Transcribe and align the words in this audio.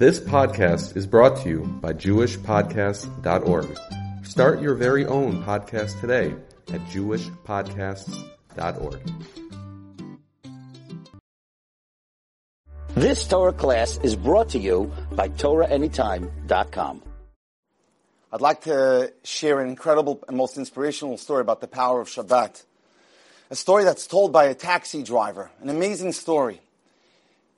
This 0.00 0.18
podcast 0.18 0.96
is 0.96 1.06
brought 1.06 1.36
to 1.42 1.48
you 1.50 1.60
by 1.82 1.92
JewishPodcasts.org. 1.92 3.78
Start 4.24 4.62
your 4.62 4.74
very 4.74 5.04
own 5.04 5.44
podcast 5.44 6.00
today 6.00 6.34
at 6.72 6.80
JewishPodcasts.org. 6.86 9.00
This 12.94 13.28
Torah 13.28 13.52
class 13.52 13.98
is 13.98 14.16
brought 14.16 14.48
to 14.48 14.58
you 14.58 14.90
by 15.12 15.28
TorahAnytime.com. 15.28 17.02
I'd 18.32 18.40
like 18.40 18.62
to 18.62 19.12
share 19.22 19.60
an 19.60 19.68
incredible 19.68 20.24
and 20.26 20.34
most 20.34 20.56
inspirational 20.56 21.18
story 21.18 21.42
about 21.42 21.60
the 21.60 21.68
power 21.68 22.00
of 22.00 22.08
Shabbat. 22.08 22.64
A 23.50 23.54
story 23.54 23.84
that's 23.84 24.06
told 24.06 24.32
by 24.32 24.46
a 24.46 24.54
taxi 24.54 25.02
driver. 25.02 25.50
An 25.60 25.68
amazing 25.68 26.12
story. 26.12 26.62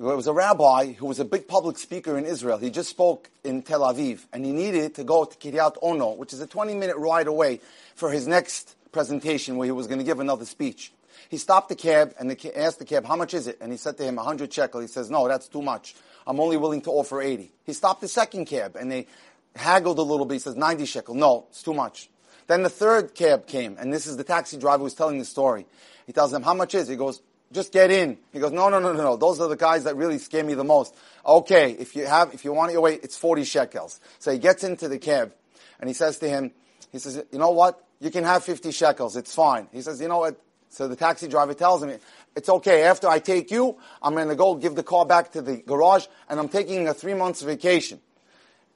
There 0.02 0.16
was 0.16 0.26
a 0.26 0.32
rabbi 0.32 0.94
who 0.94 1.06
was 1.06 1.20
a 1.20 1.24
big 1.24 1.46
public 1.46 1.78
speaker 1.78 2.18
in 2.18 2.24
Israel. 2.24 2.58
He 2.58 2.70
just 2.70 2.90
spoke 2.90 3.30
in 3.44 3.62
Tel 3.62 3.82
Aviv, 3.82 4.26
and 4.32 4.44
he 4.44 4.50
needed 4.50 4.96
to 4.96 5.04
go 5.04 5.24
to 5.24 5.36
Kiryat 5.38 5.76
Ono, 5.80 6.14
which 6.14 6.32
is 6.32 6.40
a 6.40 6.46
20 6.48 6.74
minute 6.74 6.96
ride 6.96 7.28
away, 7.28 7.60
for 7.94 8.10
his 8.10 8.26
next 8.26 8.74
presentation 8.90 9.56
where 9.56 9.66
he 9.66 9.70
was 9.70 9.86
going 9.86 10.00
to 10.00 10.04
give 10.04 10.18
another 10.18 10.44
speech. 10.44 10.92
He 11.28 11.36
stopped 11.38 11.68
the 11.68 11.76
cab 11.76 12.14
and 12.18 12.28
the, 12.28 12.58
asked 12.58 12.80
the 12.80 12.84
cab, 12.84 13.06
how 13.06 13.14
much 13.14 13.32
is 13.32 13.46
it? 13.46 13.58
And 13.60 13.70
he 13.70 13.78
said 13.78 13.96
to 13.98 14.02
him, 14.02 14.16
100 14.16 14.52
shekel. 14.52 14.80
He 14.80 14.88
says, 14.88 15.08
no, 15.08 15.28
that's 15.28 15.46
too 15.46 15.62
much. 15.62 15.94
I'm 16.26 16.40
only 16.40 16.56
willing 16.56 16.80
to 16.82 16.90
offer 16.90 17.22
80. 17.22 17.52
He 17.64 17.72
stopped 17.72 18.00
the 18.00 18.08
second 18.08 18.46
cab 18.46 18.74
and 18.74 18.90
they 18.90 19.06
haggled 19.54 20.00
a 20.00 20.02
little 20.02 20.26
bit. 20.26 20.34
He 20.34 20.40
says, 20.40 20.56
90 20.56 20.84
shekel. 20.84 21.14
No, 21.14 21.46
it's 21.50 21.62
too 21.62 21.74
much. 21.74 22.10
Then 22.48 22.64
the 22.64 22.68
third 22.68 23.14
cab 23.14 23.46
came, 23.46 23.76
and 23.78 23.92
this 23.92 24.08
is 24.08 24.16
the 24.16 24.24
taxi 24.24 24.56
driver 24.56 24.82
who's 24.82 24.94
telling 24.94 25.20
the 25.20 25.24
story. 25.24 25.64
He 26.06 26.12
tells 26.12 26.32
them, 26.32 26.42
how 26.42 26.54
much 26.54 26.74
is 26.74 26.88
it? 26.88 26.92
He 26.92 26.98
goes, 26.98 27.22
just 27.52 27.72
get 27.72 27.90
in. 27.90 28.18
He 28.32 28.40
goes, 28.40 28.52
no, 28.52 28.68
no, 28.68 28.78
no, 28.78 28.92
no, 28.92 29.02
no. 29.02 29.16
Those 29.16 29.40
are 29.40 29.48
the 29.48 29.56
guys 29.56 29.84
that 29.84 29.96
really 29.96 30.18
scare 30.18 30.44
me 30.44 30.54
the 30.54 30.64
most. 30.64 30.94
Okay, 31.24 31.72
if 31.72 31.94
you 31.94 32.06
have, 32.06 32.34
if 32.34 32.44
you 32.44 32.52
want 32.52 32.70
it 32.70 32.74
your 32.74 32.82
way, 32.82 32.94
it's 32.94 33.16
40 33.16 33.44
shekels. 33.44 34.00
So 34.18 34.32
he 34.32 34.38
gets 34.38 34.64
into 34.64 34.88
the 34.88 34.98
cab 34.98 35.32
and 35.78 35.88
he 35.88 35.94
says 35.94 36.18
to 36.18 36.28
him, 36.28 36.52
he 36.90 36.98
says, 36.98 37.22
you 37.30 37.38
know 37.38 37.50
what? 37.50 37.82
You 38.00 38.10
can 38.10 38.24
have 38.24 38.44
50 38.44 38.72
shekels. 38.72 39.16
It's 39.16 39.34
fine. 39.34 39.68
He 39.72 39.80
says, 39.82 40.00
you 40.00 40.08
know 40.08 40.18
what? 40.18 40.40
So 40.70 40.88
the 40.88 40.96
taxi 40.96 41.28
driver 41.28 41.54
tells 41.54 41.82
him, 41.82 41.98
it's 42.34 42.48
okay. 42.48 42.84
After 42.84 43.08
I 43.08 43.18
take 43.18 43.50
you, 43.50 43.76
I'm 44.02 44.14
going 44.14 44.28
to 44.28 44.34
go 44.34 44.54
give 44.54 44.74
the 44.74 44.82
car 44.82 45.04
back 45.04 45.32
to 45.32 45.42
the 45.42 45.58
garage 45.58 46.06
and 46.28 46.40
I'm 46.40 46.48
taking 46.48 46.88
a 46.88 46.94
three 46.94 47.14
months 47.14 47.42
vacation. 47.42 48.00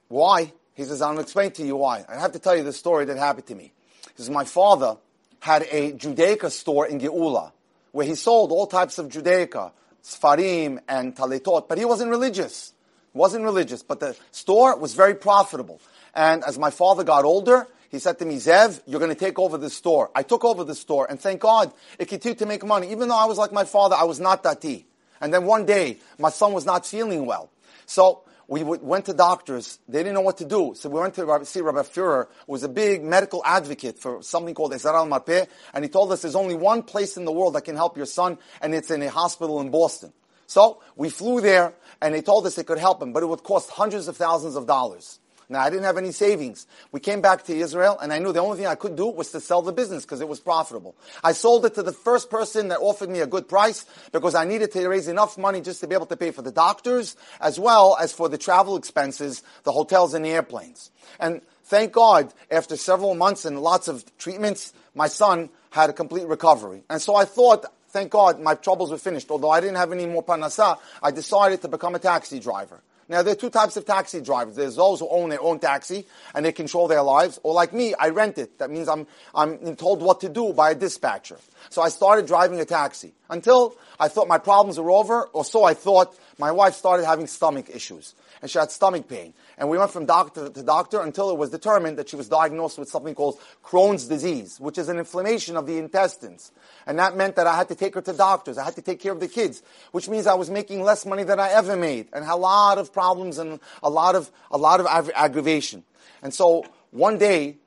Why? 0.07 0.53
He 0.75 0.83
says, 0.83 1.01
I'll 1.01 1.19
explain 1.19 1.51
to 1.51 1.65
you 1.65 1.75
why. 1.75 2.05
I 2.07 2.19
have 2.19 2.33
to 2.33 2.39
tell 2.39 2.55
you 2.55 2.63
the 2.63 2.73
story 2.73 3.05
that 3.05 3.17
happened 3.17 3.47
to 3.47 3.55
me. 3.55 3.73
He 4.15 4.23
says, 4.23 4.29
my 4.29 4.45
father 4.45 4.97
had 5.39 5.63
a 5.71 5.93
Judaica 5.93 6.51
store 6.51 6.87
in 6.87 6.99
Geula 6.99 7.51
where 7.97 8.05
he 8.05 8.13
sold 8.13 8.51
all 8.51 8.67
types 8.67 8.99
of 8.99 9.07
Judaica, 9.07 9.71
Sfarim 10.03 10.77
and 10.87 11.15
Taletot, 11.15 11.67
but 11.67 11.79
he 11.79 11.83
wasn't 11.83 12.11
religious. 12.11 12.73
He 13.11 13.17
wasn't 13.17 13.43
religious, 13.43 13.81
but 13.81 13.99
the 13.99 14.15
store 14.29 14.77
was 14.77 14.93
very 14.93 15.15
profitable. 15.15 15.81
And 16.13 16.43
as 16.43 16.59
my 16.59 16.69
father 16.69 17.03
got 17.03 17.25
older, 17.25 17.65
he 17.89 17.97
said 17.97 18.19
to 18.19 18.25
me, 18.25 18.35
Zev, 18.35 18.81
you're 18.85 18.99
going 18.99 19.09
to 19.09 19.19
take 19.19 19.39
over 19.39 19.57
the 19.57 19.71
store. 19.71 20.11
I 20.13 20.21
took 20.21 20.45
over 20.45 20.63
the 20.63 20.75
store, 20.75 21.07
and 21.09 21.19
thank 21.19 21.41
God 21.41 21.73
it 21.97 22.07
continued 22.07 22.37
to 22.37 22.45
make 22.45 22.63
money. 22.63 22.91
Even 22.91 23.07
though 23.07 23.17
I 23.17 23.25
was 23.25 23.39
like 23.39 23.51
my 23.51 23.63
father, 23.63 23.95
I 23.95 24.03
was 24.03 24.19
not 24.19 24.43
dati. 24.43 24.85
And 25.19 25.33
then 25.33 25.45
one 25.45 25.65
day, 25.65 25.97
my 26.19 26.29
son 26.29 26.53
was 26.53 26.67
not 26.67 26.85
feeling 26.85 27.25
well. 27.25 27.49
So 27.87 28.21
we 28.47 28.63
went 28.63 29.05
to 29.05 29.13
doctors. 29.13 29.77
They 29.89 29.99
didn't 29.99 30.13
know 30.13 30.21
what 30.21 30.37
to 30.37 30.45
do. 30.45 30.73
So 30.75 30.89
we 30.89 31.01
went 31.01 31.15
to 31.15 31.45
see 31.45 31.59
Rabbi 31.59 31.81
Firer, 31.81 32.29
who 32.45 32.51
was 32.51 32.63
a 32.63 32.69
big 32.69 33.03
medical 33.03 33.41
advocate 33.45 33.99
for 33.99 34.23
something 34.23 34.55
called 34.55 34.73
Ezra 34.73 34.93
al 34.93 35.47
and 35.73 35.83
he 35.83 35.89
told 35.89 36.11
us 36.13 36.21
there's 36.21 36.35
only 36.35 36.55
one 36.55 36.83
place 36.83 37.17
in 37.17 37.25
the 37.25 37.31
world 37.31 37.55
that 37.55 37.65
can 37.65 37.75
help 37.75 37.97
your 37.97 38.05
son, 38.05 38.37
and 38.61 38.73
it's 38.73 38.89
in 38.89 39.01
a 39.01 39.09
hospital 39.09 39.59
in 39.59 39.69
Boston. 39.69 40.13
So 40.47 40.81
we 40.95 41.09
flew 41.09 41.41
there, 41.41 41.73
and 42.01 42.13
they 42.15 42.21
told 42.21 42.47
us 42.47 42.57
it 42.57 42.67
could 42.67 42.77
help 42.77 43.01
him, 43.01 43.11
but 43.11 43.21
it 43.21 43.25
would 43.25 43.43
cost 43.43 43.69
hundreds 43.69 44.07
of 44.07 44.15
thousands 44.15 44.55
of 44.55 44.65
dollars. 44.65 45.19
Now, 45.49 45.61
I 45.61 45.69
didn't 45.69 45.85
have 45.85 45.97
any 45.97 46.11
savings. 46.11 46.67
We 46.91 46.99
came 46.99 47.21
back 47.21 47.43
to 47.45 47.55
Israel, 47.55 47.97
and 48.01 48.11
I 48.11 48.19
knew 48.19 48.33
the 48.33 48.41
only 48.41 48.57
thing 48.57 48.67
I 48.67 48.75
could 48.75 48.97
do 48.97 49.07
was 49.07 49.31
to 49.31 49.39
sell 49.39 49.61
the 49.61 49.71
business 49.71 50.03
because 50.03 50.19
it 50.19 50.27
was 50.27 50.41
profitable. 50.41 50.93
I 51.23 51.31
sold 51.31 51.65
it 51.65 51.75
to 51.75 51.83
the 51.83 51.93
first 51.93 52.29
person 52.29 52.67
that 52.67 52.79
offered 52.79 53.09
me 53.09 53.21
a 53.21 53.27
good 53.27 53.47
price 53.47 53.85
because 54.11 54.35
I 54.35 54.43
needed 54.43 54.73
to 54.73 54.85
raise 54.89 55.07
enough 55.07 55.37
money 55.37 55.61
just 55.61 55.79
to 55.79 55.87
be 55.87 55.95
able 55.95 56.05
to 56.07 56.17
pay 56.17 56.31
for 56.31 56.41
the 56.41 56.51
doctors 56.51 57.15
as 57.39 57.57
well 57.57 57.95
as 57.97 58.11
for 58.11 58.27
the 58.27 58.37
travel 58.37 58.75
expenses, 58.75 59.41
the 59.63 59.71
hotels 59.71 60.13
and 60.13 60.25
the 60.25 60.31
airplanes. 60.31 60.91
And 61.17 61.41
thank 61.63 61.93
God, 61.93 62.33
after 62.51 62.75
several 62.75 63.15
months 63.15 63.45
and 63.45 63.61
lots 63.61 63.87
of 63.87 64.03
treatments, 64.17 64.73
my 64.95 65.07
son 65.07 65.49
had 65.69 65.89
a 65.89 65.93
complete 65.93 66.27
recovery. 66.27 66.83
And 66.89 67.01
so 67.01 67.15
I 67.15 67.23
thought, 67.23 67.65
thank 67.89 68.11
God, 68.11 68.41
my 68.41 68.55
troubles 68.55 68.91
were 68.91 68.97
finished. 68.97 69.31
Although 69.31 69.51
I 69.51 69.61
didn't 69.61 69.77
have 69.77 69.93
any 69.93 70.07
more 70.07 70.23
parnasa, 70.23 70.77
I 71.01 71.11
decided 71.11 71.61
to 71.61 71.69
become 71.69 71.95
a 71.95 71.99
taxi 71.99 72.41
driver. 72.41 72.81
Now, 73.09 73.21
there 73.21 73.33
are 73.33 73.37
two 73.37 73.49
types 73.49 73.77
of 73.77 73.85
taxi 73.85 74.19
drivers. 74.21 74.55
There's 74.55 74.75
those 74.75 74.99
who 74.99 75.09
own 75.09 75.29
their 75.29 75.41
own 75.41 75.59
taxi 75.59 76.05
and 76.35 76.45
they 76.45 76.51
control 76.51 76.87
their 76.87 77.01
lives, 77.01 77.39
or 77.43 77.53
like 77.53 77.71
me, 77.73 77.93
I 77.93 78.09
rent 78.09 78.37
it. 78.37 78.59
That 78.59 78.69
means 78.69 78.89
I'm, 78.89 79.07
I'm 79.33 79.75
told 79.75 80.01
what 80.01 80.21
to 80.21 80.29
do 80.29 80.51
by 80.53 80.71
a 80.71 80.75
dispatcher. 80.75 81.37
So 81.69 81.81
I 81.81 81.89
started 81.89 82.27
driving 82.27 82.59
a 82.59 82.65
taxi 82.65 83.13
until 83.29 83.75
I 83.99 84.07
thought 84.07 84.27
my 84.27 84.37
problems 84.37 84.79
were 84.79 84.91
over, 84.91 85.23
or 85.33 85.43
so 85.45 85.63
I 85.63 85.73
thought. 85.73 86.17
My 86.39 86.51
wife 86.51 86.75
started 86.75 87.05
having 87.05 87.25
stomach 87.25 87.67
issues 87.73 88.13
and 88.41 88.49
she 88.49 88.59
had 88.59 88.71
stomach 88.71 89.07
pain. 89.07 89.33
And 89.57 89.69
we 89.69 89.77
went 89.77 89.91
from 89.91 90.05
doctor 90.05 90.49
to 90.49 90.63
doctor 90.63 91.01
until 91.01 91.29
it 91.31 91.37
was 91.37 91.49
determined 91.49 91.97
that 91.97 92.09
she 92.09 92.15
was 92.15 92.29
diagnosed 92.29 92.77
with 92.77 92.89
something 92.89 93.15
called 93.15 93.39
Crohn's 93.63 94.05
disease, 94.05 94.59
which 94.59 94.77
is 94.77 94.89
an 94.89 94.97
inflammation 94.97 95.57
of 95.57 95.65
the 95.65 95.77
intestines. 95.77 96.51
And 96.85 96.99
that 96.99 97.17
meant 97.17 97.35
that 97.35 97.47
I 97.47 97.55
had 97.55 97.67
to 97.69 97.75
take 97.75 97.95
her 97.95 98.01
to 98.01 98.13
doctors. 98.13 98.57
I 98.57 98.63
had 98.63 98.75
to 98.75 98.81
take 98.81 98.99
care 98.99 99.11
of 99.11 99.19
the 99.19 99.27
kids, 99.27 99.63
which 99.91 100.07
means 100.07 100.27
I 100.27 100.35
was 100.35 100.49
making 100.49 100.83
less 100.83 101.05
money 101.05 101.23
than 101.23 101.39
I 101.39 101.49
ever 101.49 101.75
made 101.75 102.07
and 102.13 102.23
had 102.23 102.33
a 102.33 102.35
lot 102.35 102.77
of 102.77 102.93
problems 102.93 103.37
and 103.37 103.59
a 103.81 103.89
lot 103.89 104.15
of, 104.15 104.29
a 104.51 104.57
lot 104.57 104.79
of 104.79 104.85
ag- 104.85 105.11
aggravation. 105.15 105.83
And 106.21 106.33
so 106.33 106.65
one 106.91 107.17
day, 107.17 107.57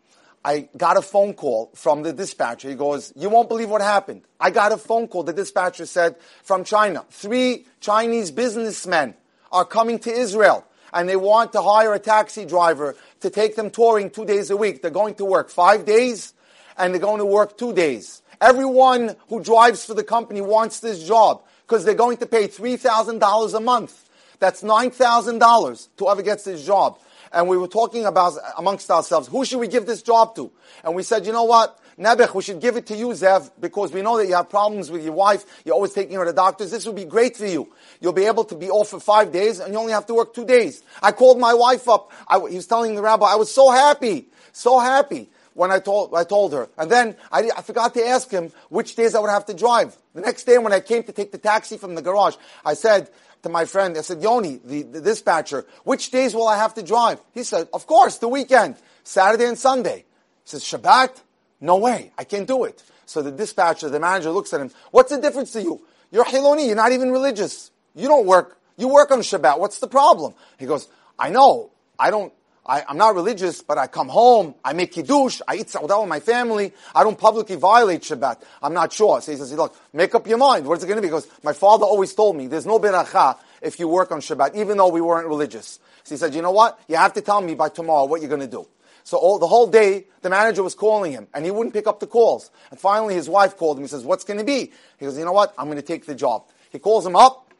I 0.44 0.68
got 0.76 0.96
a 0.96 1.02
phone 1.02 1.34
call 1.34 1.70
from 1.74 2.02
the 2.02 2.12
dispatcher. 2.12 2.70
He 2.70 2.74
goes, 2.74 3.12
you 3.14 3.28
won't 3.28 3.48
believe 3.48 3.68
what 3.68 3.82
happened. 3.82 4.22
I 4.38 4.50
got 4.50 4.72
a 4.72 4.78
phone 4.78 5.06
call. 5.06 5.22
The 5.22 5.34
dispatcher 5.34 5.84
said 5.84 6.16
from 6.42 6.64
China, 6.64 7.04
three 7.10 7.66
Chinese 7.80 8.30
businessmen 8.30 9.14
are 9.52 9.66
coming 9.66 9.98
to 10.00 10.10
Israel 10.10 10.64
and 10.94 11.08
they 11.08 11.16
want 11.16 11.52
to 11.52 11.62
hire 11.62 11.92
a 11.92 11.98
taxi 11.98 12.46
driver 12.46 12.96
to 13.20 13.30
take 13.30 13.54
them 13.54 13.70
touring 13.70 14.10
two 14.10 14.24
days 14.24 14.50
a 14.50 14.56
week. 14.56 14.80
They're 14.80 14.90
going 14.90 15.14
to 15.16 15.26
work 15.26 15.50
five 15.50 15.84
days 15.84 16.32
and 16.78 16.94
they're 16.94 17.00
going 17.00 17.18
to 17.18 17.26
work 17.26 17.58
two 17.58 17.74
days. 17.74 18.22
Everyone 18.40 19.16
who 19.28 19.42
drives 19.42 19.84
for 19.84 19.92
the 19.92 20.02
company 20.02 20.40
wants 20.40 20.80
this 20.80 21.06
job 21.06 21.42
because 21.66 21.84
they're 21.84 21.94
going 21.94 22.16
to 22.16 22.26
pay 22.26 22.48
$3,000 22.48 23.54
a 23.54 23.60
month. 23.60 24.08
That's 24.38 24.62
$9,000 24.62 25.88
to 25.98 26.04
whoever 26.04 26.22
gets 26.22 26.44
this 26.44 26.64
job. 26.64 26.98
And 27.32 27.48
we 27.48 27.56
were 27.56 27.68
talking 27.68 28.06
about 28.06 28.34
amongst 28.58 28.90
ourselves, 28.90 29.28
who 29.28 29.44
should 29.44 29.60
we 29.60 29.68
give 29.68 29.86
this 29.86 30.02
job 30.02 30.34
to? 30.36 30.50
And 30.84 30.94
we 30.94 31.02
said, 31.02 31.26
you 31.26 31.32
know 31.32 31.44
what? 31.44 31.78
Nebuch, 31.98 32.34
we 32.34 32.42
should 32.42 32.60
give 32.60 32.76
it 32.76 32.86
to 32.86 32.96
you, 32.96 33.08
Zev, 33.08 33.50
because 33.60 33.92
we 33.92 34.00
know 34.00 34.16
that 34.16 34.26
you 34.26 34.34
have 34.34 34.48
problems 34.48 34.90
with 34.90 35.04
your 35.04 35.12
wife. 35.12 35.44
You're 35.64 35.74
always 35.74 35.92
taking 35.92 36.16
her 36.16 36.24
to 36.24 36.32
doctors. 36.32 36.70
This 36.70 36.86
would 36.86 36.96
be 36.96 37.04
great 37.04 37.36
for 37.36 37.46
you. 37.46 37.70
You'll 38.00 38.14
be 38.14 38.24
able 38.24 38.44
to 38.44 38.54
be 38.54 38.70
off 38.70 38.88
for 38.88 39.00
five 39.00 39.32
days 39.32 39.60
and 39.60 39.72
you 39.72 39.78
only 39.78 39.92
have 39.92 40.06
to 40.06 40.14
work 40.14 40.32
two 40.34 40.46
days. 40.46 40.82
I 41.02 41.12
called 41.12 41.38
my 41.38 41.52
wife 41.52 41.88
up. 41.88 42.10
I, 42.26 42.38
he 42.48 42.56
was 42.56 42.66
telling 42.66 42.94
the 42.94 43.02
rabbi, 43.02 43.26
I 43.26 43.36
was 43.36 43.52
so 43.52 43.70
happy, 43.70 44.28
so 44.52 44.78
happy 44.78 45.28
when 45.52 45.70
I 45.70 45.78
told, 45.78 46.14
I 46.14 46.24
told 46.24 46.54
her. 46.54 46.70
And 46.78 46.90
then 46.90 47.16
I, 47.30 47.50
I 47.54 47.60
forgot 47.62 47.92
to 47.94 48.06
ask 48.06 48.30
him 48.30 48.50
which 48.70 48.96
days 48.96 49.14
I 49.14 49.20
would 49.20 49.30
have 49.30 49.44
to 49.46 49.54
drive. 49.54 49.94
The 50.14 50.22
next 50.22 50.44
day 50.44 50.56
when 50.56 50.72
I 50.72 50.80
came 50.80 51.02
to 51.02 51.12
take 51.12 51.32
the 51.32 51.38
taxi 51.38 51.76
from 51.76 51.94
the 51.94 52.02
garage, 52.02 52.36
I 52.64 52.74
said, 52.74 53.10
to 53.42 53.48
my 53.48 53.64
friend, 53.64 53.96
I 53.96 54.02
said, 54.02 54.22
Yoni, 54.22 54.60
the, 54.64 54.82
the, 54.82 55.00
dispatcher, 55.00 55.64
which 55.84 56.10
days 56.10 56.34
will 56.34 56.48
I 56.48 56.56
have 56.56 56.74
to 56.74 56.82
drive? 56.82 57.20
He 57.32 57.42
said, 57.42 57.68
of 57.72 57.86
course, 57.86 58.18
the 58.18 58.28
weekend, 58.28 58.76
Saturday 59.02 59.46
and 59.46 59.58
Sunday. 59.58 59.98
He 59.98 60.04
says, 60.44 60.62
Shabbat? 60.62 61.22
No 61.60 61.76
way, 61.76 62.12
I 62.18 62.24
can't 62.24 62.46
do 62.46 62.64
it. 62.64 62.82
So 63.06 63.22
the 63.22 63.32
dispatcher, 63.32 63.88
the 63.88 64.00
manager 64.00 64.30
looks 64.30 64.52
at 64.52 64.60
him, 64.60 64.70
what's 64.90 65.10
the 65.10 65.20
difference 65.20 65.52
to 65.52 65.62
you? 65.62 65.80
You're 66.10 66.24
Hiloni, 66.24 66.66
you're 66.66 66.76
not 66.76 66.92
even 66.92 67.10
religious. 67.10 67.70
You 67.94 68.08
don't 68.08 68.26
work, 68.26 68.58
you 68.76 68.88
work 68.88 69.10
on 69.10 69.20
Shabbat, 69.20 69.58
what's 69.58 69.78
the 69.78 69.88
problem? 69.88 70.34
He 70.58 70.66
goes, 70.66 70.88
I 71.18 71.30
know, 71.30 71.70
I 71.98 72.10
don't, 72.10 72.32
I, 72.66 72.84
am 72.88 72.98
not 72.98 73.14
religious, 73.14 73.62
but 73.62 73.78
I 73.78 73.86
come 73.86 74.08
home, 74.08 74.54
I 74.64 74.74
make 74.74 74.92
kiddush, 74.92 75.40
I 75.48 75.56
eat 75.56 75.68
seudah 75.68 76.00
with 76.00 76.08
my 76.08 76.20
family, 76.20 76.72
I 76.94 77.02
don't 77.02 77.18
publicly 77.18 77.56
violate 77.56 78.02
Shabbat. 78.02 78.42
I'm 78.62 78.74
not 78.74 78.92
sure. 78.92 79.20
So 79.20 79.32
he 79.32 79.38
says, 79.38 79.52
look, 79.54 79.74
make 79.92 80.14
up 80.14 80.26
your 80.26 80.38
mind. 80.38 80.66
What 80.66 80.78
is 80.78 80.84
it 80.84 80.86
going 80.86 80.98
to 80.98 81.02
be? 81.02 81.08
Because 81.08 81.26
my 81.42 81.52
father 81.52 81.84
always 81.84 82.14
told 82.14 82.36
me, 82.36 82.46
there's 82.46 82.66
no 82.66 82.78
beracha 82.78 83.38
if 83.62 83.80
you 83.80 83.88
work 83.88 84.12
on 84.12 84.20
Shabbat, 84.20 84.54
even 84.54 84.76
though 84.76 84.88
we 84.88 85.00
weren't 85.00 85.26
religious. 85.26 85.80
So 86.04 86.14
he 86.14 86.18
said, 86.18 86.34
you 86.34 86.42
know 86.42 86.50
what? 86.50 86.78
You 86.88 86.96
have 86.96 87.14
to 87.14 87.20
tell 87.20 87.40
me 87.40 87.54
by 87.54 87.70
tomorrow 87.70 88.04
what 88.04 88.20
you're 88.20 88.28
going 88.28 88.40
to 88.42 88.46
do. 88.46 88.66
So 89.04 89.16
all, 89.16 89.38
the 89.38 89.46
whole 89.46 89.66
day, 89.66 90.04
the 90.22 90.30
manager 90.30 90.62
was 90.62 90.74
calling 90.74 91.12
him, 91.12 91.26
and 91.34 91.44
he 91.44 91.50
wouldn't 91.50 91.74
pick 91.74 91.86
up 91.86 92.00
the 92.00 92.06
calls. 92.06 92.50
And 92.70 92.78
finally, 92.78 93.14
his 93.14 93.28
wife 93.28 93.56
called 93.56 93.78
him. 93.78 93.84
He 93.84 93.88
says, 93.88 94.04
what's 94.04 94.24
going 94.24 94.38
to 94.38 94.44
be? 94.44 94.72
He 94.98 95.06
goes, 95.06 95.18
you 95.18 95.24
know 95.24 95.32
what? 95.32 95.54
I'm 95.58 95.66
going 95.66 95.78
to 95.78 95.82
take 95.82 96.06
the 96.06 96.14
job. 96.14 96.44
He 96.70 96.78
calls 96.78 97.06
him 97.06 97.16
up, 97.16 97.50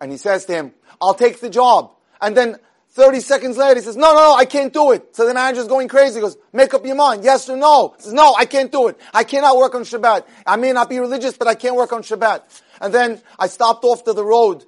and 0.00 0.10
he 0.10 0.16
says 0.16 0.46
to 0.46 0.54
him, 0.54 0.72
I'll 1.00 1.14
take 1.14 1.40
the 1.40 1.50
job. 1.50 1.92
And 2.20 2.36
then 2.36 2.56
30 2.92 3.20
seconds 3.20 3.56
later, 3.56 3.76
he 3.76 3.80
says, 3.80 3.96
no, 3.96 4.12
no, 4.12 4.18
no, 4.18 4.34
I 4.34 4.44
can't 4.44 4.72
do 4.72 4.92
it. 4.92 5.16
So 5.16 5.26
the 5.26 5.32
manager's 5.32 5.66
going 5.66 5.88
crazy. 5.88 6.16
He 6.16 6.20
goes, 6.20 6.36
make 6.52 6.74
up 6.74 6.84
your 6.84 6.94
mind. 6.94 7.24
Yes 7.24 7.48
or 7.48 7.56
no? 7.56 7.94
He 7.96 8.02
says, 8.02 8.12
no, 8.12 8.34
I 8.34 8.44
can't 8.44 8.70
do 8.70 8.88
it. 8.88 9.00
I 9.14 9.24
cannot 9.24 9.56
work 9.56 9.74
on 9.74 9.82
Shabbat. 9.82 10.24
I 10.46 10.56
may 10.56 10.72
not 10.72 10.90
be 10.90 10.98
religious, 10.98 11.36
but 11.36 11.48
I 11.48 11.54
can't 11.54 11.74
work 11.74 11.92
on 11.92 12.02
Shabbat. 12.02 12.42
And 12.82 12.92
then 12.92 13.20
I 13.38 13.46
stopped 13.46 13.84
off 13.84 14.04
to 14.04 14.12
the 14.12 14.24
road 14.24 14.66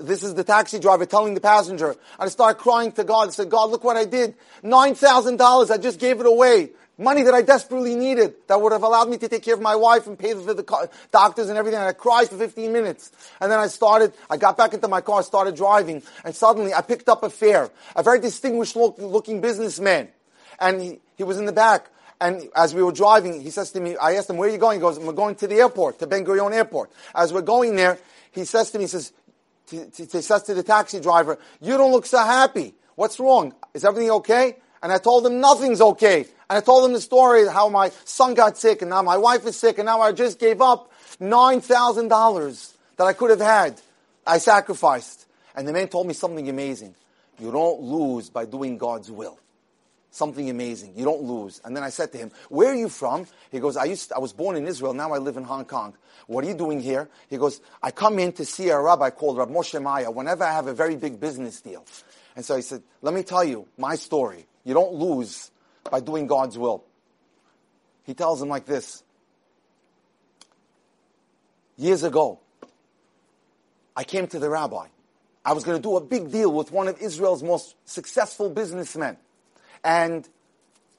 This 0.00 0.22
is 0.22 0.34
the 0.34 0.44
taxi 0.44 0.78
driver 0.78 1.04
telling 1.04 1.34
the 1.34 1.40
passenger. 1.40 1.96
I 2.18 2.28
started 2.28 2.58
crying 2.58 2.92
to 2.92 3.04
God. 3.04 3.28
I 3.28 3.30
said, 3.32 3.50
God, 3.50 3.70
look 3.70 3.84
what 3.84 3.96
I 3.96 4.04
did. 4.04 4.34
$9,000. 4.62 5.70
I 5.70 5.76
just 5.78 6.00
gave 6.00 6.20
it 6.20 6.26
away. 6.26 6.70
Money 7.00 7.22
that 7.22 7.32
I 7.32 7.42
desperately 7.42 7.94
needed 7.94 8.34
that 8.48 8.60
would 8.60 8.72
have 8.72 8.82
allowed 8.82 9.08
me 9.08 9.18
to 9.18 9.28
take 9.28 9.44
care 9.44 9.54
of 9.54 9.60
my 9.60 9.76
wife 9.76 10.08
and 10.08 10.18
pay 10.18 10.34
for 10.34 10.52
the 10.52 10.90
doctors 11.12 11.48
and 11.48 11.56
everything. 11.56 11.78
And 11.78 11.88
I 11.88 11.92
cried 11.92 12.28
for 12.28 12.36
15 12.36 12.72
minutes. 12.72 13.12
And 13.40 13.52
then 13.52 13.60
I 13.60 13.68
started, 13.68 14.12
I 14.28 14.36
got 14.36 14.56
back 14.56 14.74
into 14.74 14.88
my 14.88 15.00
car, 15.00 15.22
started 15.22 15.54
driving, 15.54 16.02
and 16.24 16.34
suddenly 16.34 16.74
I 16.74 16.80
picked 16.80 17.08
up 17.08 17.22
a 17.22 17.30
fare. 17.30 17.70
A 17.94 18.02
very 18.02 18.20
distinguished 18.20 18.74
looking 18.74 19.40
businessman. 19.40 20.08
And 20.58 20.82
he, 20.82 21.00
he 21.16 21.22
was 21.22 21.38
in 21.38 21.44
the 21.44 21.52
back. 21.52 21.88
And 22.20 22.48
as 22.56 22.74
we 22.74 22.82
were 22.82 22.90
driving, 22.90 23.40
he 23.42 23.50
says 23.50 23.70
to 23.72 23.80
me, 23.80 23.96
I 23.96 24.14
asked 24.14 24.28
him, 24.28 24.36
where 24.36 24.48
are 24.48 24.52
you 24.52 24.58
going? 24.58 24.78
He 24.78 24.80
goes, 24.80 24.98
we're 24.98 25.12
going 25.12 25.36
to 25.36 25.46
the 25.46 25.54
airport, 25.56 26.00
to 26.00 26.08
Ben 26.08 26.24
Gurion 26.24 26.52
Airport. 26.52 26.90
As 27.14 27.32
we're 27.32 27.42
going 27.42 27.76
there, 27.76 27.96
he 28.32 28.44
says 28.44 28.72
to 28.72 28.78
me, 28.78 28.84
he 28.84 28.88
says, 28.88 29.12
he 29.70 30.04
says 30.20 30.42
to 30.44 30.54
the 30.54 30.64
taxi 30.64 30.98
driver, 30.98 31.38
you 31.60 31.76
don't 31.76 31.92
look 31.92 32.06
so 32.06 32.18
happy. 32.18 32.74
What's 32.96 33.20
wrong? 33.20 33.54
Is 33.72 33.84
everything 33.84 34.10
okay? 34.10 34.56
And 34.82 34.90
I 34.92 34.98
told 34.98 35.24
him 35.26 35.40
nothing's 35.40 35.80
okay. 35.80 36.26
And 36.50 36.56
I 36.56 36.60
told 36.60 36.86
him 36.86 36.94
the 36.94 37.00
story 37.00 37.46
how 37.46 37.68
my 37.68 37.90
son 38.04 38.34
got 38.34 38.56
sick 38.56 38.80
and 38.80 38.90
now 38.90 39.02
my 39.02 39.18
wife 39.18 39.46
is 39.46 39.56
sick 39.56 39.78
and 39.78 39.86
now 39.86 40.00
I 40.00 40.12
just 40.12 40.38
gave 40.38 40.62
up 40.62 40.90
$9,000 41.20 42.76
that 42.96 43.04
I 43.04 43.12
could 43.12 43.30
have 43.30 43.40
had. 43.40 43.80
I 44.26 44.38
sacrificed. 44.38 45.26
And 45.54 45.68
the 45.68 45.72
man 45.72 45.88
told 45.88 46.06
me 46.06 46.14
something 46.14 46.48
amazing. 46.48 46.94
You 47.38 47.52
don't 47.52 47.80
lose 47.80 48.30
by 48.30 48.46
doing 48.46 48.78
God's 48.78 49.10
will. 49.10 49.38
Something 50.10 50.48
amazing. 50.48 50.94
You 50.96 51.04
don't 51.04 51.22
lose. 51.22 51.60
And 51.64 51.76
then 51.76 51.82
I 51.82 51.90
said 51.90 52.12
to 52.12 52.18
him, 52.18 52.30
where 52.48 52.70
are 52.70 52.74
you 52.74 52.88
from? 52.88 53.26
He 53.50 53.60
goes, 53.60 53.76
I 53.76 53.84
used, 53.84 54.08
to, 54.08 54.16
I 54.16 54.18
was 54.18 54.32
born 54.32 54.56
in 54.56 54.66
Israel. 54.66 54.94
Now 54.94 55.12
I 55.12 55.18
live 55.18 55.36
in 55.36 55.44
Hong 55.44 55.66
Kong. 55.66 55.94
What 56.26 56.44
are 56.44 56.48
you 56.48 56.54
doing 56.54 56.80
here? 56.80 57.08
He 57.28 57.36
goes, 57.36 57.60
I 57.82 57.90
come 57.90 58.18
in 58.18 58.32
to 58.32 58.44
see 58.44 58.70
a 58.70 58.80
rabbi 58.80 59.10
called 59.10 59.36
Rab 59.36 59.50
Moshe 59.50 59.80
Maya 59.80 60.10
whenever 60.10 60.44
I 60.44 60.52
have 60.52 60.66
a 60.66 60.74
very 60.74 60.96
big 60.96 61.20
business 61.20 61.60
deal. 61.60 61.84
And 62.36 62.44
so 62.44 62.56
he 62.56 62.62
said, 62.62 62.82
let 63.02 63.12
me 63.12 63.22
tell 63.22 63.44
you 63.44 63.66
my 63.76 63.96
story. 63.96 64.46
You 64.64 64.74
don't 64.74 64.94
lose 64.94 65.50
by 65.90 66.00
doing 66.00 66.26
God's 66.26 66.58
will. 66.58 66.84
He 68.04 68.14
tells 68.14 68.40
him 68.40 68.48
like 68.48 68.66
this. 68.66 69.02
Years 71.76 72.02
ago, 72.02 72.40
I 73.96 74.04
came 74.04 74.26
to 74.28 74.38
the 74.38 74.48
rabbi. 74.48 74.86
I 75.44 75.52
was 75.52 75.64
going 75.64 75.76
to 75.76 75.82
do 75.82 75.96
a 75.96 76.00
big 76.00 76.30
deal 76.30 76.52
with 76.52 76.72
one 76.72 76.88
of 76.88 77.00
Israel's 77.00 77.42
most 77.42 77.74
successful 77.84 78.50
businessmen. 78.50 79.16
And 79.84 80.28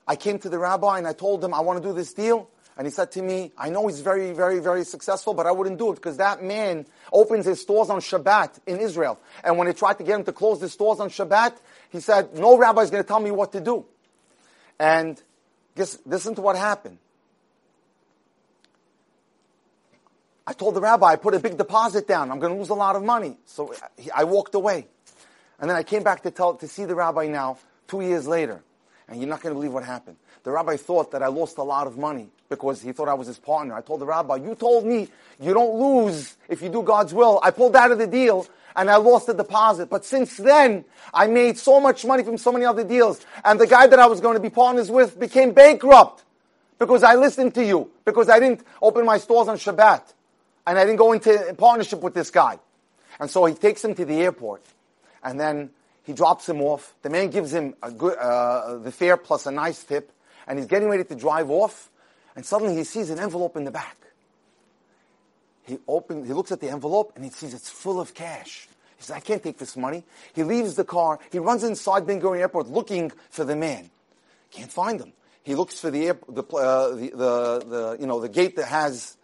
I 0.07 0.15
came 0.15 0.39
to 0.39 0.49
the 0.49 0.57
rabbi 0.57 0.97
and 0.97 1.07
I 1.07 1.13
told 1.13 1.43
him, 1.43 1.53
I 1.53 1.59
want 1.59 1.81
to 1.81 1.87
do 1.87 1.93
this 1.93 2.13
deal. 2.13 2.49
And 2.77 2.87
he 2.87 2.91
said 2.91 3.11
to 3.11 3.21
me, 3.21 3.51
I 3.57 3.69
know 3.69 3.87
he's 3.87 3.99
very, 3.99 4.31
very, 4.31 4.59
very 4.59 4.85
successful, 4.85 5.33
but 5.33 5.45
I 5.45 5.51
wouldn't 5.51 5.77
do 5.77 5.91
it 5.91 5.95
because 5.95 6.17
that 6.17 6.41
man 6.41 6.85
opens 7.11 7.45
his 7.45 7.59
stores 7.59 7.89
on 7.89 7.99
Shabbat 7.99 8.59
in 8.65 8.79
Israel. 8.79 9.19
And 9.43 9.57
when 9.57 9.67
they 9.67 9.73
tried 9.73 9.97
to 9.97 10.03
get 10.03 10.17
him 10.17 10.23
to 10.23 10.31
close 10.31 10.61
the 10.61 10.69
stores 10.69 11.01
on 11.01 11.09
Shabbat, 11.09 11.57
he 11.89 11.99
said, 11.99 12.35
no 12.35 12.57
rabbi 12.57 12.81
is 12.81 12.89
going 12.89 13.03
to 13.03 13.07
tell 13.07 13.19
me 13.19 13.31
what 13.31 13.51
to 13.51 13.59
do. 13.59 13.85
And 14.79 15.21
guess, 15.75 15.97
listen 16.05 16.35
to 16.35 16.41
what 16.41 16.55
happened. 16.55 16.97
I 20.47 20.53
told 20.53 20.73
the 20.73 20.81
rabbi, 20.81 21.07
I 21.07 21.15
put 21.15 21.35
a 21.35 21.39
big 21.39 21.57
deposit 21.57 22.07
down. 22.07 22.31
I'm 22.31 22.39
going 22.39 22.53
to 22.53 22.57
lose 22.57 22.69
a 22.69 22.73
lot 22.73 22.95
of 22.95 23.03
money. 23.03 23.37
So 23.45 23.73
I 24.15 24.23
walked 24.23 24.55
away. 24.55 24.87
And 25.59 25.69
then 25.69 25.77
I 25.77 25.83
came 25.83 26.01
back 26.01 26.23
to 26.23 26.31
tell, 26.31 26.55
to 26.55 26.67
see 26.67 26.85
the 26.85 26.95
rabbi 26.95 27.27
now, 27.27 27.59
two 27.87 28.01
years 28.01 28.27
later. 28.27 28.63
And 29.07 29.19
you're 29.19 29.29
not 29.29 29.41
going 29.41 29.53
to 29.53 29.59
believe 29.59 29.73
what 29.73 29.83
happened. 29.83 30.17
The 30.43 30.51
rabbi 30.51 30.77
thought 30.77 31.11
that 31.11 31.21
I 31.21 31.27
lost 31.27 31.57
a 31.57 31.63
lot 31.63 31.85
of 31.85 31.97
money 31.97 32.29
because 32.49 32.81
he 32.81 32.93
thought 32.93 33.07
I 33.07 33.13
was 33.13 33.27
his 33.27 33.37
partner. 33.37 33.75
I 33.75 33.81
told 33.81 34.01
the 34.01 34.05
rabbi, 34.05 34.37
you 34.37 34.55
told 34.55 34.85
me 34.85 35.09
you 35.39 35.53
don't 35.53 35.79
lose 35.79 36.35
if 36.47 36.61
you 36.61 36.69
do 36.69 36.81
God's 36.81 37.13
will. 37.13 37.39
I 37.43 37.51
pulled 37.51 37.75
out 37.75 37.91
of 37.91 37.97
the 37.97 38.07
deal 38.07 38.47
and 38.75 38.89
I 38.89 38.97
lost 38.97 39.27
the 39.27 39.33
deposit. 39.33 39.89
But 39.89 40.05
since 40.05 40.37
then, 40.37 40.85
I 41.13 41.27
made 41.27 41.57
so 41.57 41.79
much 41.79 42.05
money 42.05 42.23
from 42.23 42.37
so 42.37 42.51
many 42.51 42.65
other 42.65 42.83
deals. 42.83 43.25
And 43.43 43.59
the 43.59 43.67
guy 43.67 43.87
that 43.87 43.99
I 43.99 44.07
was 44.07 44.21
going 44.21 44.35
to 44.35 44.41
be 44.41 44.49
partners 44.49 44.91
with 44.91 45.19
became 45.19 45.51
bankrupt 45.51 46.23
because 46.77 47.03
I 47.03 47.15
listened 47.15 47.55
to 47.55 47.65
you, 47.65 47.91
because 48.05 48.29
I 48.29 48.39
didn't 48.39 48.65
open 48.81 49.05
my 49.05 49.17
stores 49.17 49.47
on 49.47 49.57
Shabbat. 49.57 50.01
And 50.65 50.77
I 50.77 50.85
didn't 50.85 50.97
go 50.97 51.13
into 51.13 51.55
partnership 51.57 52.01
with 52.01 52.13
this 52.13 52.29
guy. 52.31 52.59
And 53.19 53.29
so 53.29 53.45
he 53.45 53.53
takes 53.55 53.83
him 53.83 53.95
to 53.95 54.05
the 54.05 54.21
airport. 54.21 54.63
And 55.23 55.39
then 55.39 55.71
he 56.03 56.13
drops 56.13 56.47
him 56.47 56.61
off. 56.61 56.93
The 57.01 57.09
man 57.09 57.29
gives 57.29 57.53
him 57.53 57.75
good, 57.97 58.17
uh, 58.17 58.77
the 58.77 58.91
fare 58.91 59.17
plus 59.17 59.45
a 59.45 59.51
nice 59.51 59.83
tip. 59.83 60.11
And 60.47 60.57
he's 60.57 60.67
getting 60.67 60.89
ready 60.89 61.03
to 61.03 61.15
drive 61.15 61.49
off. 61.49 61.89
And 62.35 62.45
suddenly 62.45 62.75
he 62.75 62.83
sees 62.83 63.09
an 63.09 63.19
envelope 63.19 63.57
in 63.57 63.63
the 63.63 63.71
back. 63.71 63.97
He 65.69 65.77
opens, 65.87 66.27
he 66.27 66.33
looks 66.33 66.51
at 66.51 66.59
the 66.59 66.69
envelope 66.69 67.13
and 67.15 67.23
he 67.23 67.29
sees 67.29 67.53
it's 67.53 67.69
full 67.69 68.01
of 68.01 68.15
cash. 68.15 68.67
He 68.97 69.03
says, 69.03 69.15
I 69.15 69.19
can't 69.19 69.43
take 69.43 69.59
this 69.59 69.77
money. 69.77 70.03
He 70.33 70.43
leaves 70.43 70.75
the 70.75 70.83
car. 70.83 71.19
He 71.31 71.37
runs 71.37 71.63
inside 71.63 72.07
Ben 72.07 72.19
Gurion 72.19 72.39
Airport 72.39 72.67
looking 72.67 73.11
for 73.29 73.45
the 73.45 73.55
man. 73.55 73.91
Can't 74.49 74.71
find 74.71 74.99
him. 74.99 75.13
He 75.43 75.53
looks 75.53 75.79
for 75.79 75.91
the, 75.91 76.07
air, 76.07 76.17
the, 76.27 76.43
uh, 76.43 76.89
the, 76.95 77.09
the, 77.09 77.65
the, 77.65 77.97
you 77.99 78.07
know, 78.07 78.19
the 78.19 78.29
gate 78.29 78.55
that 78.55 78.65
has 78.65 79.15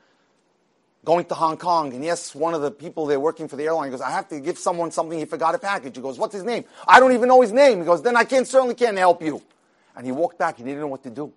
going 1.04 1.26
to 1.26 1.34
Hong 1.36 1.58
Kong. 1.58 1.94
And 1.94 2.04
yes, 2.04 2.36
one 2.36 2.54
of 2.54 2.62
the 2.62 2.72
people 2.72 3.08
there 3.08 3.20
working 3.20 3.48
for 3.48 3.56
the 3.56 3.64
airline, 3.64 3.90
goes, 3.90 4.02
I 4.02 4.12
have 4.12 4.28
to 4.30 4.40
give 4.40 4.60
someone 4.60 4.92
something. 4.92 5.18
He 5.18 5.26
forgot 5.26 5.56
a 5.56 5.60
package. 5.60 5.96
He 5.96 6.02
goes, 6.02 6.20
what's 6.20 6.34
his 6.34 6.44
name? 6.44 6.66
I 6.88 7.00
don't 7.00 7.14
even 7.14 7.28
know 7.28 7.42
his 7.42 7.52
name. 7.52 7.80
He 7.80 7.86
goes, 7.86 8.04
then 8.04 8.16
I 8.16 8.24
can't, 8.24 8.48
certainly 8.48 8.76
can't 8.76 8.98
help 8.98 9.24
you. 9.24 9.42
And 9.96 10.06
he 10.06 10.12
walked 10.12 10.38
back. 10.38 10.58
He 10.58 10.64
didn't 10.64 10.80
know 10.80 10.88
what 10.88 11.04
to 11.04 11.10
do. 11.10 11.34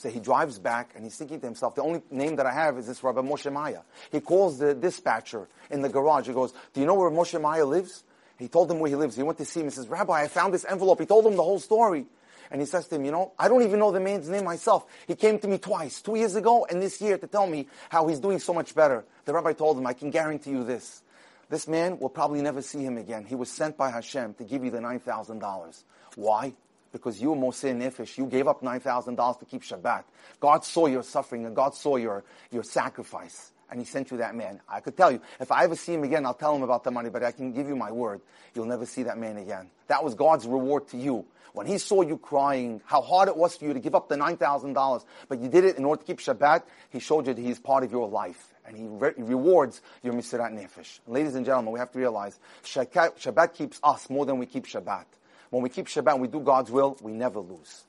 So 0.00 0.08
he 0.08 0.18
drives 0.18 0.58
back 0.58 0.92
and 0.94 1.04
he's 1.04 1.18
thinking 1.18 1.40
to 1.40 1.46
himself, 1.46 1.74
the 1.74 1.82
only 1.82 2.00
name 2.10 2.36
that 2.36 2.46
I 2.46 2.52
have 2.52 2.78
is 2.78 2.86
this 2.86 3.04
Rabbi 3.04 3.20
Moshe 3.20 3.52
Maya. 3.52 3.80
He 4.10 4.20
calls 4.20 4.58
the 4.58 4.74
dispatcher 4.74 5.46
in 5.70 5.82
the 5.82 5.90
garage. 5.90 6.26
He 6.26 6.32
goes, 6.32 6.54
do 6.72 6.80
you 6.80 6.86
know 6.86 6.94
where 6.94 7.10
Moshe 7.10 7.38
Maya 7.38 7.66
lives? 7.66 8.02
He 8.38 8.48
told 8.48 8.70
him 8.70 8.78
where 8.78 8.88
he 8.88 8.96
lives. 8.96 9.14
He 9.14 9.22
went 9.22 9.36
to 9.36 9.44
see 9.44 9.60
him. 9.60 9.66
He 9.66 9.72
says, 9.72 9.88
Rabbi, 9.88 10.22
I 10.22 10.28
found 10.28 10.54
this 10.54 10.64
envelope. 10.64 11.00
He 11.00 11.04
told 11.04 11.26
him 11.26 11.36
the 11.36 11.42
whole 11.42 11.58
story. 11.58 12.06
And 12.50 12.62
he 12.62 12.66
says 12.66 12.88
to 12.88 12.94
him, 12.94 13.04
you 13.04 13.10
know, 13.10 13.32
I 13.38 13.48
don't 13.48 13.62
even 13.62 13.78
know 13.78 13.92
the 13.92 14.00
man's 14.00 14.26
name 14.26 14.44
myself. 14.44 14.86
He 15.06 15.14
came 15.16 15.38
to 15.38 15.46
me 15.46 15.58
twice, 15.58 16.00
two 16.00 16.16
years 16.16 16.34
ago 16.34 16.66
and 16.70 16.80
this 16.80 16.98
year 17.02 17.18
to 17.18 17.26
tell 17.26 17.46
me 17.46 17.68
how 17.90 18.06
he's 18.06 18.20
doing 18.20 18.38
so 18.38 18.54
much 18.54 18.74
better. 18.74 19.04
The 19.26 19.34
rabbi 19.34 19.52
told 19.52 19.76
him, 19.76 19.86
I 19.86 19.92
can 19.92 20.08
guarantee 20.08 20.52
you 20.52 20.64
this. 20.64 21.02
This 21.50 21.68
man 21.68 21.98
will 21.98 22.08
probably 22.08 22.40
never 22.40 22.62
see 22.62 22.82
him 22.82 22.96
again. 22.96 23.26
He 23.26 23.34
was 23.34 23.50
sent 23.50 23.76
by 23.76 23.90
Hashem 23.90 24.32
to 24.34 24.44
give 24.44 24.64
you 24.64 24.70
the 24.70 24.78
$9,000. 24.78 25.82
Why? 26.16 26.54
Because 26.92 27.20
you, 27.20 27.30
Moshe 27.30 27.74
Nefesh, 27.74 28.18
you 28.18 28.26
gave 28.26 28.48
up 28.48 28.62
$9,000 28.62 29.38
to 29.38 29.44
keep 29.44 29.62
Shabbat. 29.62 30.04
God 30.40 30.64
saw 30.64 30.86
your 30.86 31.02
suffering 31.02 31.46
and 31.46 31.54
God 31.54 31.74
saw 31.74 31.96
your, 31.96 32.24
your 32.50 32.62
sacrifice. 32.62 33.52
And 33.70 33.78
he 33.78 33.86
sent 33.86 34.10
you 34.10 34.16
that 34.16 34.34
man. 34.34 34.60
I 34.68 34.80
could 34.80 34.96
tell 34.96 35.12
you, 35.12 35.20
if 35.38 35.52
I 35.52 35.64
ever 35.64 35.76
see 35.76 35.94
him 35.94 36.02
again, 36.02 36.26
I'll 36.26 36.34
tell 36.34 36.54
him 36.54 36.62
about 36.62 36.82
the 36.82 36.90
money, 36.90 37.08
but 37.08 37.22
I 37.22 37.30
can 37.30 37.52
give 37.52 37.68
you 37.68 37.76
my 37.76 37.92
word. 37.92 38.20
You'll 38.54 38.66
never 38.66 38.84
see 38.84 39.04
that 39.04 39.16
man 39.16 39.36
again. 39.36 39.70
That 39.86 40.02
was 40.02 40.14
God's 40.14 40.46
reward 40.46 40.88
to 40.88 40.96
you. 40.96 41.24
When 41.52 41.66
he 41.66 41.78
saw 41.78 42.02
you 42.02 42.16
crying, 42.16 42.80
how 42.84 43.00
hard 43.00 43.28
it 43.28 43.36
was 43.36 43.56
for 43.56 43.64
you 43.64 43.74
to 43.74 43.80
give 43.80 43.94
up 43.94 44.08
the 44.08 44.16
$9,000, 44.16 45.04
but 45.28 45.40
you 45.40 45.48
did 45.48 45.64
it 45.64 45.76
in 45.78 45.84
order 45.84 46.00
to 46.00 46.06
keep 46.06 46.18
Shabbat, 46.18 46.62
he 46.90 46.98
showed 47.00 47.26
you 47.26 47.34
that 47.34 47.40
he's 47.40 47.58
part 47.58 47.84
of 47.84 47.92
your 47.92 48.08
life. 48.08 48.54
And 48.66 48.76
he 48.76 48.86
re- 48.86 49.14
rewards 49.16 49.80
your 50.02 50.14
Mesirat 50.14 50.52
Nefesh. 50.52 51.00
Ladies 51.08 51.34
and 51.34 51.44
gentlemen, 51.44 51.72
we 51.72 51.80
have 51.80 51.90
to 51.92 51.98
realize 51.98 52.38
Shabbat 52.62 53.54
keeps 53.54 53.80
us 53.82 54.08
more 54.08 54.26
than 54.26 54.38
we 54.38 54.46
keep 54.46 54.66
Shabbat. 54.66 55.06
When 55.50 55.62
we 55.62 55.68
keep 55.68 55.86
Shabbat 55.86 56.12
and 56.12 56.22
we 56.22 56.28
do 56.28 56.40
God's 56.40 56.70
will, 56.70 56.96
we 57.02 57.12
never 57.12 57.40
lose. 57.40 57.84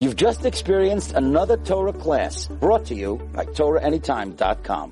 You've 0.00 0.16
just 0.16 0.44
experienced 0.44 1.12
another 1.12 1.56
Torah 1.56 1.92
class 1.92 2.48
brought 2.48 2.84
to 2.86 2.94
you 2.94 3.16
by 3.32 3.44
TorahAnytime.com. 3.44 4.90